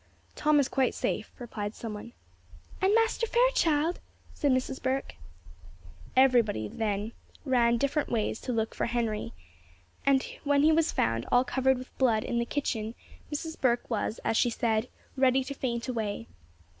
"Tom 0.35 0.59
is 0.59 0.67
quite 0.67 0.95
safe," 0.95 1.31
replied 1.37 1.75
someone. 1.75 2.13
"And 2.81 2.95
Master 2.95 3.27
Fairchild?" 3.27 3.99
said 4.33 4.51
Mrs. 4.51 4.81
Burke. 4.81 5.13
Every 6.15 6.41
one 6.41 6.75
then 6.79 7.11
ran 7.45 7.77
different 7.77 8.09
ways 8.09 8.41
to 8.41 8.51
look 8.51 8.73
for 8.73 8.85
Henry, 8.87 9.31
and 10.03 10.25
when 10.43 10.63
he 10.63 10.71
was 10.71 10.91
found, 10.91 11.27
all 11.31 11.43
covered 11.43 11.77
in 11.77 11.85
blood, 11.99 12.23
in 12.23 12.39
the 12.39 12.45
kitchen, 12.45 12.95
Mrs. 13.31 13.61
Burke 13.61 13.87
was, 13.91 14.19
as 14.25 14.35
she 14.37 14.49
said, 14.49 14.89
ready 15.15 15.43
to 15.43 15.53
faint 15.53 15.87
away. 15.87 16.25